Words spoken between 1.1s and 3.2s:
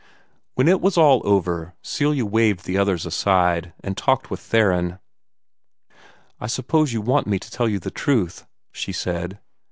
over, Celia waved the others